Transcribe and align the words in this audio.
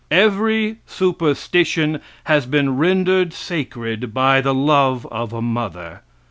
Every 0.09 0.77
superstition 0.87 2.01
has 2.23 2.47
been 2.47 2.75
rendered 2.79 3.33
sacred 3.33 4.15
by 4.15 4.41
the 4.41 4.51
love 4.55 5.05
of 5.11 5.31
a 5.31 5.43
mother. 5.43 6.01